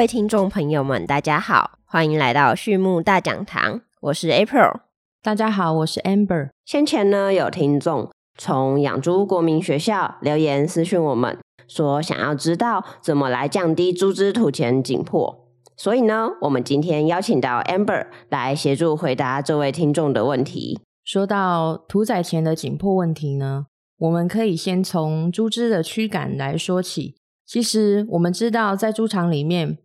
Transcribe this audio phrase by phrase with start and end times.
[0.00, 4.80] 各位听众朋友们，大家好，欢迎来到畜牧大讲堂，我是 April。
[5.22, 6.48] 大家好，我是 Amber。
[6.64, 15.46] 先前呢，有听众从养猪国民学校留言私讯我们，说想要知道怎么来降低猪只土钱紧迫，
[15.76, 20.80] 所以呢，我们今天邀请到 Amber 来协助回答这位听众的问题。
[21.04, 23.66] 说到屠宰前的紧迫问题呢，
[23.98, 27.16] 我们可以先从猪只的驱赶来说起。
[27.44, 29.76] 其实我们知道，在猪场里面，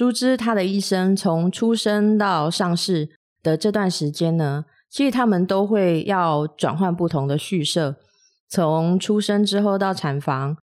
[0.00, 3.10] 猪只它的一生从出生到上市
[3.42, 7.96] 的这段时间呢，其实他们都会要转换不同的畜舍，
[8.48, 10.56] 从出生之后到产房，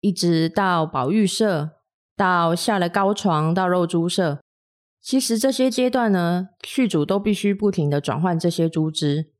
[0.00, 1.70] 一直到保育舍，
[2.16, 4.38] 到下了高床到肉猪舍。
[5.02, 9.32] 其实这些阶段呢，畜主都必须不停的转换这些猪只。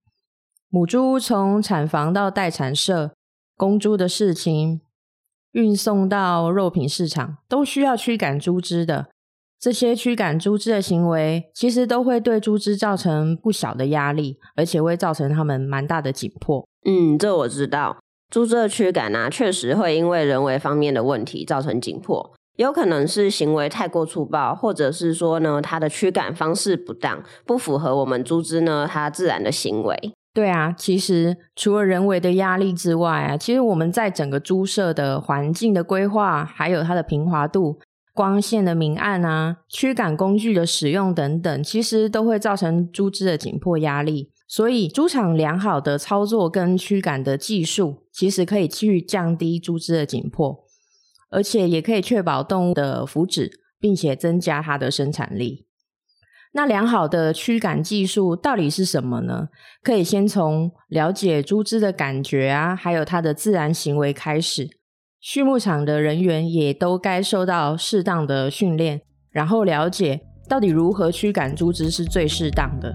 [0.69, 3.15] 母猪从产房到待产舍，
[3.57, 4.81] 公猪的事情。
[5.53, 9.11] 运送到肉品市场都需要驱赶猪只的，
[9.65, 16.69] 这些驱赶猪只的行为，其实都会对猪只造成不小的压力，而且会造成他们蛮大的紧迫。
[16.85, 17.97] 嗯，这我知道，
[18.29, 30.13] 猪只的驱赶啊，确实会因为人为方面的问题造成紧迫，有可能是行为太过粗暴，或者是说呢，它的驱赶方式不当，不符合我们猪只呢它自然的行为。
[30.35, 37.79] 对啊，其实除了人为的压力之外啊，其实我们在整个猪舍的环境的规划，还有它的平滑度、
[38.15, 44.31] 光线的明暗啊、驱赶工具的使用等等，其实都会造成猪只的紧迫压力。
[44.47, 50.65] 所以，猪场良好的操作跟驱赶的技术，其实可以去降低猪只的紧迫，
[51.31, 55.67] 而且也可以确保动物的福祉，并且增加它的生产力。
[56.53, 59.49] 那良好的驱赶技术到底是什么呢？
[59.83, 64.69] 可以先从了解猪只的感觉啊，还有它的自然行为开始。
[65.27, 72.95] 畜牧场的人员也都该受到适当的训练，然后了解到底如何驱赶猪只是最适当的。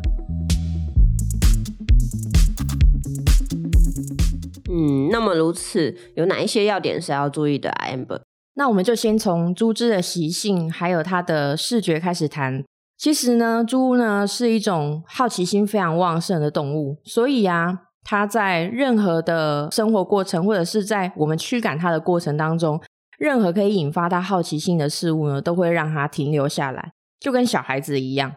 [4.70, 8.22] 嗯，那么如此，有哪一些要点是要注意的啊？Amber，
[8.54, 12.64] 那我们就先从猪只的习性还有它的视觉开始谈。
[12.96, 22.82] 其实呢，猪呢是一种好奇心非常旺盛的动物，所以啊，它在任何的生活过程，或者是在我们驱赶它的过程当中，
[23.18, 28.34] 任何可以引发它好奇心的事物呢，都会让它停留下来，就跟小孩子一样，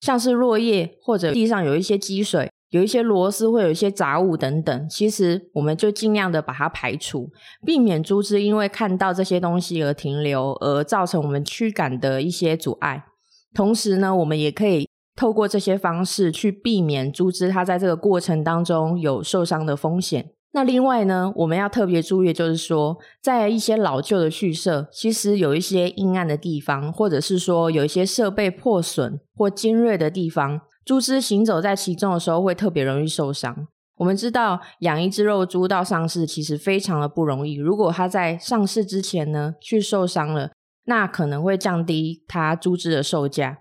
[0.00, 7.28] 像是落叶或者地上有一些积水，有一些螺丝，会有一些杂物等等，其实我们就尽量的把它排除，
[7.66, 13.04] 避免猪只因为看到这些东西而停留，而造成我们驱赶的一些阻碍。
[13.52, 14.88] 同时呢，我们也可以
[15.20, 20.30] 透过这些方式去避免猪只它在这个过程当中有受伤的风险。
[20.52, 33.68] 那另外呢，我们要特别注意，就是说，在一些老旧的畜舍，其实有一些阴暗的地方，或者是说有一些设备破损或尖锐的地方，猪只行走在其中的时候会特别容易受伤。
[33.98, 37.56] 我们知道，养一只肉猪到上市其实非常的不容易。
[37.56, 40.52] 如果它在上市之前呢，去受伤了。
[40.86, 43.58] 那可能会降低它猪只的售价，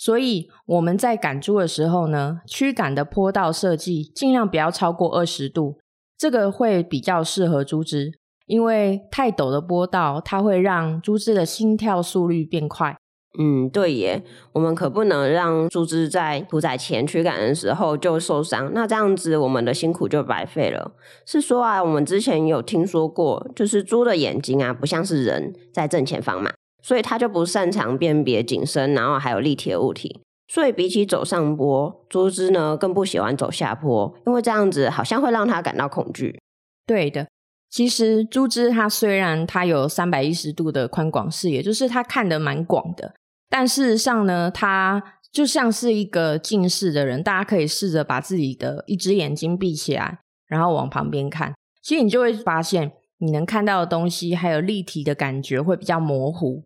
[0.00, 5.76] 所以我们在赶猪的时候呢，驱赶的坡道设计尽量不要超过二十度，
[6.16, 8.14] 这个会比较适合猪只，
[8.46, 12.96] 因为太陡的坡道它会让猪只的心跳速率变快。
[13.38, 14.24] 嗯，对耶，
[14.54, 20.92] 我们可不能让猪只在屠宰前驱赶的时候就受伤，那这样子我们的辛苦就白费了。
[21.26, 26.50] 是说啊，我们之前有听说过，就是猪的眼睛啊，不像是人在正前方嘛，
[26.82, 36.38] 所以它就不擅长辨别景深，然后还有立体的物体，所以比起走上坡，猪只呢更不喜欢走下坡，因为这样子好像会让它感到恐惧。
[36.86, 37.26] 对的。
[37.70, 43.14] 其实猪只它虽然它有三百一十度的宽广视野，就是它看得蛮广的，
[43.48, 45.00] 但事实上呢，它
[45.30, 47.22] 就像是一个近视的人。
[47.22, 50.18] 大家可以试着把自己的一只眼睛闭起来，
[50.48, 56.64] 然后往旁边看，其实你就会发现，你能看到的东西还有立体的感觉会比较模糊。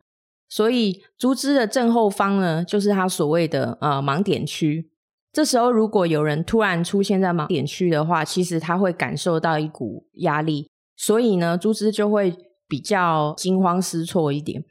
[0.48, 4.90] 所以猪只的正后方呢，就是它所谓的呃盲点区。
[5.32, 10.70] 这时候如果有人突然出现在盲点区的话，其实他会感受到一股压力。
[10.96, 12.36] 所以呢，猪只就会
[12.68, 14.64] 比较惊慌失措一点。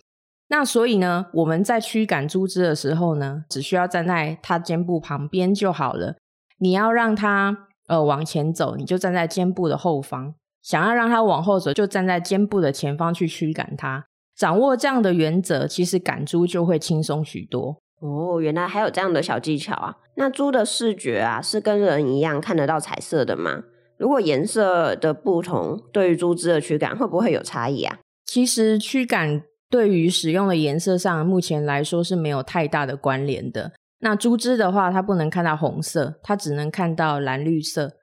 [0.48, 6.16] 那所以呢，我们在驱赶猪只的时候呢，只需要站在它肩部旁边就好了。
[6.60, 14.06] 你要让它呃往前走，你就站在肩部的后方；想要让它往后走，就站在肩部的前方去驱赶它。
[14.35, 17.77] 掌握这样的原则，其实赶猪就会轻松许多。
[18.01, 19.95] 哦，原来还有这样的小技巧啊！
[20.15, 23.63] 那猪的视觉啊，是跟人一样看得到彩色的吗？
[23.97, 28.00] 如果颜色的不同，对于猪只的驱赶会不会有差异啊？
[28.25, 33.71] 其实驱赶对于使用的颜色上，目前来说是没有太大的关联的。
[34.00, 37.94] 那猪只的话，它不能看到红色，它只能看到蓝绿色，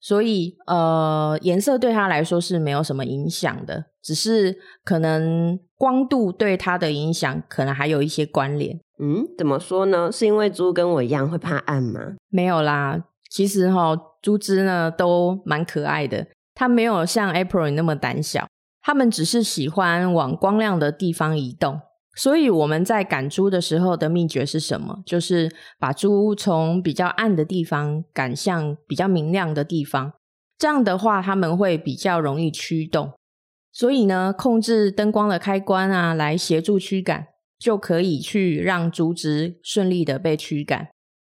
[0.00, 8.78] 所以呃，颜色对它来说是没有什么影响的，只是可能光度对它的影响可能还有一些关联。
[9.00, 10.10] 嗯，怎么说呢？
[10.10, 12.16] 是因为猪跟我一样会怕暗吗？
[12.28, 18.46] 没有啦，其实哈，猪只呢都蛮可爱的，它没有像 April 那么胆小。
[18.80, 21.78] 它们只是喜欢往光亮的地方移动，
[22.18, 25.04] 所以我们在赶猪的时候的秘诀是什么？
[25.06, 30.12] 就是把猪从比较暗的地方赶向比较明亮的地方。
[30.58, 33.12] 这样的话，他们会比较容易驱动。
[33.70, 40.88] 所以呢，控制灯光的开关啊，来协助驱赶，就可以去让猪只顺利的被驱赶。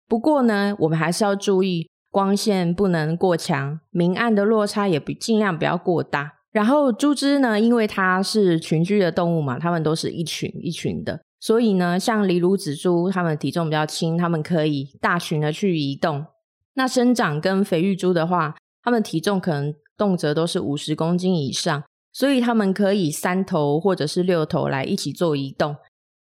[0.06, 6.35] 不过呢，我们还是要注意光线不能过强，明暗的落差也不尽量不要过大。
[6.56, 16.24] 然后猪只呢，因为它是群居的动物嘛，它们都是一群一群的，所以呢，像离乳子猪，它们体重比较轻，它们可以大群的去移动。
[16.72, 25.76] 那生长跟肥育猪的话，它们体重可能动辄都是五十公斤以上，所以它们可以三头或者是六头来一起做移动。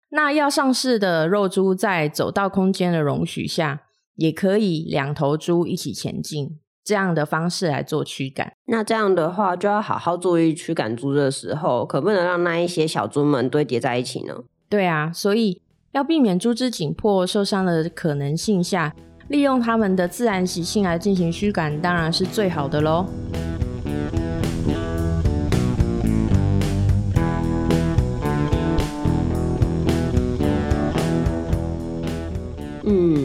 [0.08, 3.82] 那要上市的肉猪在走道空间的容许下，
[4.14, 6.58] 也可以两头猪一起前进。
[6.84, 14.34] 这样的方式来做驱赶，那这样的话就要好好注意驱赶猪的时候，可不能让那一些小猪们堆叠在一起呢？
[14.68, 15.60] 对啊，所以
[15.92, 18.94] 要避免猪只紧迫受伤的可能性下，
[19.28, 23.06] 利用它们的自然习性来进行驱赶，当然是最好的喽。
[32.84, 33.21] 嗯，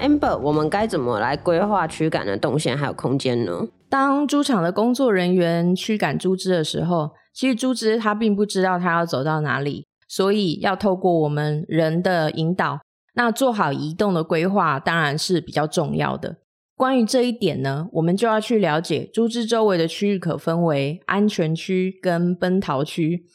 [0.00, 3.68] Amber，我们该怎么来规划驱赶的动线还有空间呢？
[3.88, 12.80] 当猪场的工作人员驱赶猪只的时候，其实猪只它并不知道它要走到哪里，所以要透过我们人的引导，
[13.14, 16.38] 那做好移动的规划当然是比较重要的。
[16.74, 23.26] 关于这一点呢，我们就要去了解猪只周围的区域可分为安全区跟奔逃区。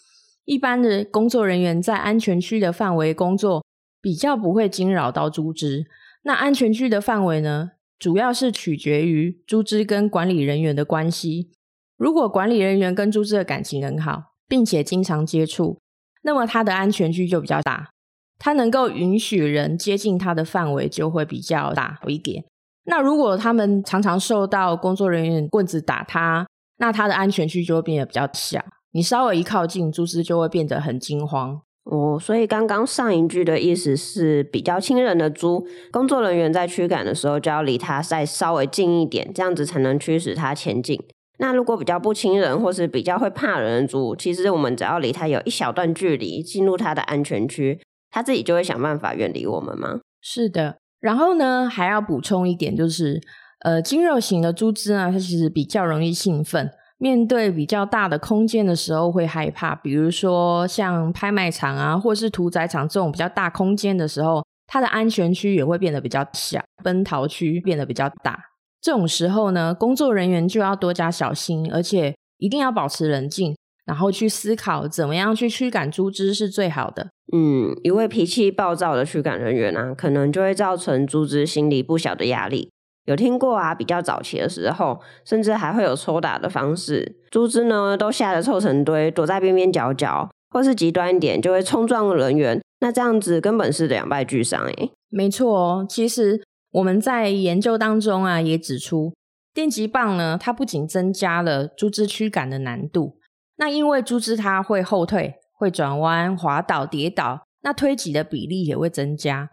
[0.45, 3.63] 一般的工作人员在安全区的范围工作。
[4.01, 5.87] 比较不会惊扰到猪只。
[6.27, 11.51] 那安全区的范围呢，主要是取决于猪只跟管理人员的关系。
[11.97, 15.79] 如果管理人员跟猪只的感情很好，并且经常接触，
[16.23, 17.91] 那么它的安全区就比较大，
[18.39, 22.43] 它能够允许人接近它的范围就会比较大一点。
[22.85, 28.65] 那如果他们常常受到工作人员棍子打它，那它的安全区就会变得比较小。
[28.93, 31.61] 你稍微一靠近，猪只就会变得很惊慌。
[31.85, 40.99] 哦，所以刚刚上一句的意思是比较亲人的猪，工作人员在驱赶的时候就要离它再稍微近一点，这样子才能驱使它前进。
[41.37, 47.79] 那如果比较不亲人或是比较会怕人的猪，其实我们只要离它有一小段距离，进入它的安全区，
[48.09, 49.99] 它自己就会想办法远离我们吗？
[50.21, 50.77] 是的。
[50.99, 53.21] 然后呢，还要补充一点，就是
[53.59, 56.71] 呃，精肉型的猪只呢，它其实比较容易兴奋。
[56.97, 68.39] 面对比较大的空间的时候会害怕，比如说像拍卖场啊，或是屠宰场这种比较大空间的时候，它的安全区也会变得比较小，奔逃区变得比较大。
[68.81, 73.55] 这种时候呢，工作人员就要多加小心，而且一定要保持冷静，
[73.85, 77.09] 然后去思考怎么样去驱赶猪只是最好的。
[77.33, 82.69] 嗯，一位脾气暴躁的驱赶人员啊，可能就会造成猪只心里不小的压力。
[83.05, 83.73] 有听过啊？
[83.73, 92.61] 比较早期的时候，甚至还会有抽打的方式，猪只呢都吓得凑成堆，躲在边边角角，或是极端一点就会冲撞人员。
[92.79, 94.91] 那这样子根本是两败俱伤诶。
[95.09, 99.13] 没错哦，其实我们在研究当中啊，也指出
[99.53, 103.17] 电击棒呢，它不仅增加了猪只驱赶的难度，
[103.57, 109.49] 那因为猪只它会后退、会转弯、滑倒、跌倒，那推挤的比例也会增加。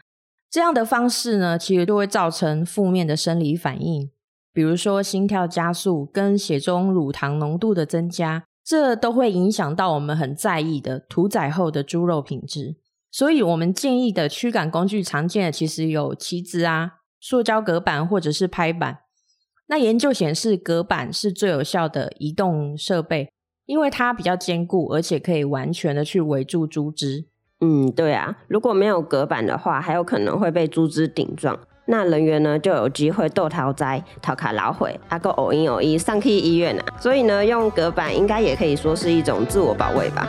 [0.52, 4.10] 这样的方式呢，其实都会造成负面的生理反应，
[4.52, 12.76] 比如说心跳加速跟血中乳糖浓度的增加，这都会影响到我们很在意的屠宰后的猪肉品质。
[13.10, 18.98] 所以，我们建议的驱赶工具常见的其实有旗子啊、塑胶隔板或者是拍板。
[19.68, 23.32] 那研究显示，隔板是最有效的移动设备，
[23.64, 27.28] 因为它比较坚固，而且可以完全的去围住猪只。
[27.64, 36.84] 嗯，对啊，如果没有隔板的话，还有可能会被猪只顶撞，那人员呢就有机会斗逃灾、逃卡老毁，还够偶一偶一上去医院啊。
[36.98, 40.26] 所以呢，用隔板应该也可以说是一种自我保卫吧。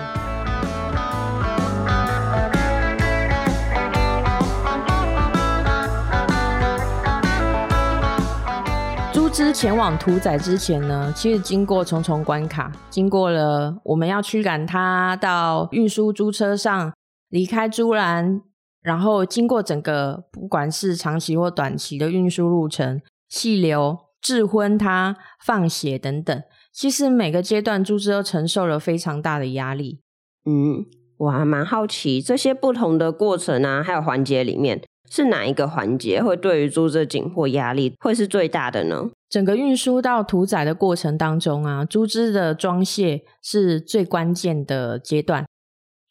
[9.11, 16.93] 猪只前往屠宰之前呢，其实经过重重关卡，经过了我们要驱赶它到运输猪车上
[17.33, 18.43] 离开猪栏，
[18.83, 29.99] 然后经过整个不管是长期或短期的运输路程，细流、致昏它、放血等等，其实每个阶段猪只都承受了非常大的压力。
[30.45, 30.85] 嗯，
[31.17, 34.83] 我还蛮好奇这些不同的过程啊，还有环节里面。
[35.09, 39.09] 是哪一个环节会对于猪只紧迫压力会是最大的呢？
[39.27, 45.45] 整个运输到屠宰的过程当中啊，猪只的装卸是最关键的阶段。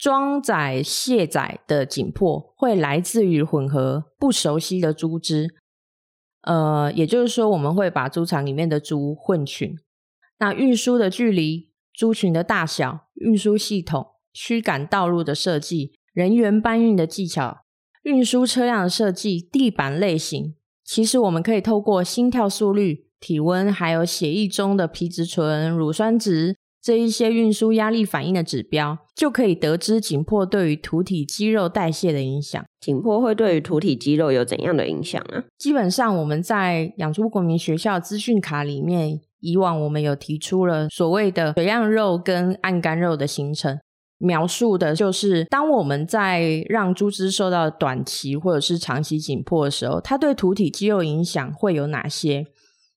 [0.03, 5.55] 装载卸载的紧迫会来自于混合不熟悉的猪只，
[6.41, 9.79] 呃，也就是说，我们会把猪场里面的猪混群。
[10.41, 17.59] 那运输的距离、猪群的大小、运输系统、驱赶道路的设计、人员搬运的技巧。
[18.03, 32.65] 运输车辆的设计、地板类型，其实我们可以透过心跳速率、体温，还有血液中的皮质醇、乳酸值这一些运输压力反应的指标，就可以得知紧迫对于土体肌肉代谢的影响。
[32.81, 35.45] 紧迫会对于土体肌肉有怎样的影响呢？
[35.57, 43.79] 基本上我们在养猪国民学校资讯卡里面，以往我们有提出了所谓的水样肉跟暗干肉的形成。
[44.19, 52.47] 描述的就是，当我们在让猪只受到短期或者是长期紧迫的时候，它对土体肌肉影响会有哪些？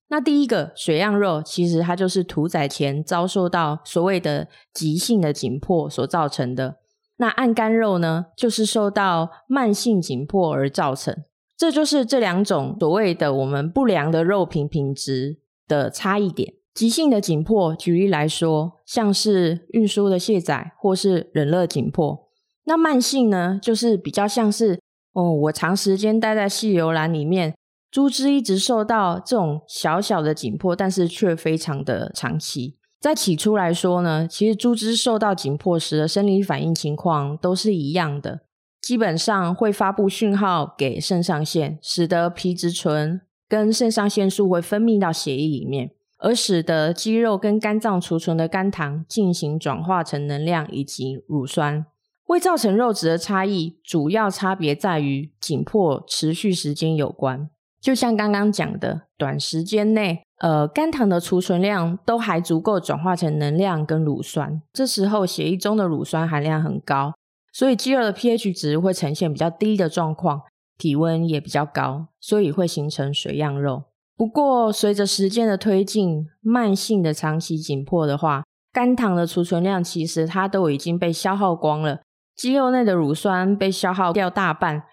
[0.07, 6.77] 那第一个水样肉，其实它就是屠宰前遭受到所谓的急性的紧迫所造成的。
[7.17, 11.23] 那暗干肉呢，就是受到慢性紧迫而造成。
[11.57, 16.53] 这就是这两种所谓的我们不良的肉品品质的差异点。
[16.73, 22.27] 急性的紧迫，举例来说，像是运输的卸载或是冷热紧迫。
[22.65, 24.81] 那慢性呢，就是比较像是
[25.13, 27.55] 哦，我长时间待在细油栏里面，
[27.95, 32.75] 猪只一直受到这种小小的紧迫，但是却非常的长期。
[32.99, 38.41] 在起初来说呢，其实猪只受到紧迫时的生理反应情况都是一样的，
[38.81, 45.91] 基本上会发布讯号给肾上腺，使得皮质醇跟肾上腺素会分泌到血液里面。
[46.17, 51.85] 而使得肌肉跟肝脏储存的肝糖进行转化成能量以及乳酸，
[52.25, 53.77] 会造成肉质的差异。
[53.81, 57.49] 主要差别在于紧迫持续时间有关。
[57.85, 67.13] 就像刚刚讲的，短时间内，呃，肝糖的储存量都还足够转化成能量跟乳酸，这时候血液中的乳酸含量很高，
[67.53, 70.41] 所以肌肉的 pH 值会呈现比较低的状况，
[70.79, 73.83] 体温也比较高，所以会形成水样肉。
[74.17, 81.99] 不过，随着时间的推进，慢性的长期紧迫的话，肝糖的储存量其实它都已经被消耗光了，
[82.35, 84.85] 肌肉内的乳酸被消耗掉大半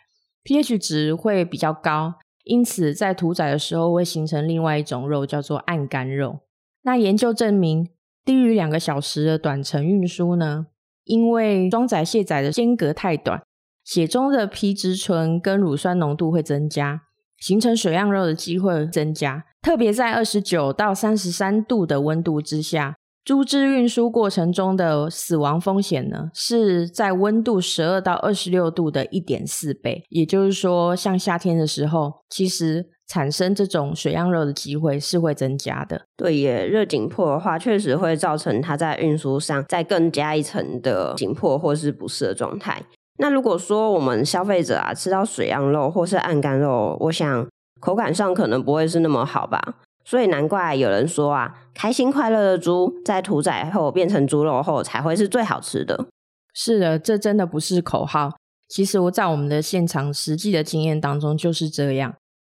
[0.45, 6.41] ，pH 值会比较高，因此在屠宰的时候会形成另外一种肉，叫做暗干肉。
[6.83, 7.89] 那研究证明，
[8.25, 10.67] 低于两个小时的短程运输呢，
[11.05, 13.43] 因为装载卸载的间隔太短，
[13.85, 17.03] 血中的皮质醇跟乳酸浓度会增加。
[17.39, 30.05] 形成水样肉的机会增加，特别在二十九到三十三度的温度之下，猪只运输过程中的死亡风险呢，是在温度十二到二十六度的一点四倍。
[30.09, 36.03] 也就是说，像夏天的时候，其实产生这种水样肉的机会是会增加的。
[36.17, 42.83] 对耶，热紧迫的话，确实会造成它在运输上再更加一层的紧迫或是不适的状态。
[43.19, 47.47] 那如果说我们消费者啊吃到水样肉或是暗干肉，我想
[47.79, 49.77] 口感上可能不会是那么好吧。
[50.05, 56.07] 所以难怪有人说啊，开心快乐的猪在屠宰后变成猪肉后才会是最好吃的。
[56.55, 58.33] 是的，这真的不是口号。
[58.69, 62.15] 其实我在我们的现场实际的经验当中就是这样。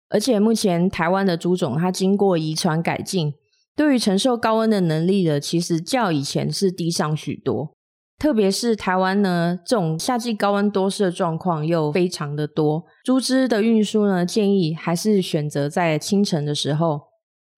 [0.08, 3.34] 而且目前台湾的猪种它经过遗传改进，
[3.76, 7.72] 对于承受高温的能力的，其实较以前是低上许多。
[8.18, 17.00] 特别是台湾呢，这种夏季高温多湿的状况又非常的多，猪只的运输呢，建议还是选择在清晨的时候。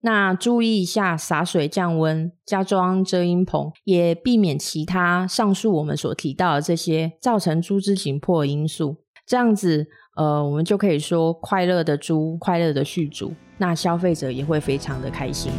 [0.07, 8.99] 那注意一下洒水降温，加装遮阴棚，也避免其他上述我们所提到的这些造成猪只紧迫的因素。
[9.27, 15.51] 这样子，呃，我们就可以说快乐的猪，快乐的续主，那消费者也会非常的开心。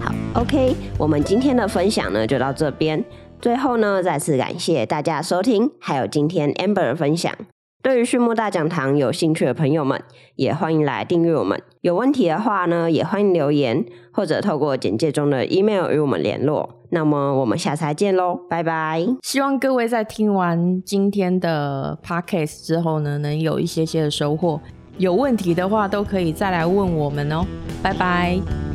[0.00, 3.04] 好 OK，我们今天的分享呢就到这边。
[3.40, 7.32] 最后呢，再次感谢大家收听，还有今天 Amber 分享。
[7.82, 10.00] 对于畜牧大讲堂有兴趣的朋友们，
[10.36, 11.60] 也欢迎来订阅我们。
[11.80, 16.78] 有问题的话呢，也欢迎留言或者透过简介中的 email 与我们联络。
[16.90, 19.04] 那么我们下次再见喽，拜拜！
[19.22, 24.60] 希望各位在听完今天的 podcast 之后呢，能有一些些的收获。
[24.98, 27.44] 有问题的话，都可以再来问我们哦。
[27.82, 28.71] 拜拜。